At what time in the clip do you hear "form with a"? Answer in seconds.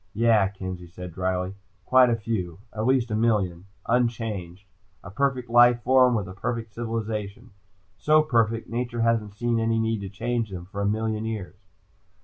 5.83-6.33